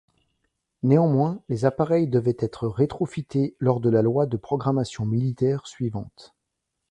Néanmoins 0.81 1.43
les 1.47 1.63
appareils 1.65 2.07
devaient 2.07 2.35
être 2.39 2.67
rétrofités 2.67 3.55
lors 3.59 3.79
de 3.79 3.91
la 3.91 4.01
loi 4.01 4.25
de 4.25 4.35
programmation 4.35 5.05
militaire 5.05 5.67
suivante. 5.67 6.33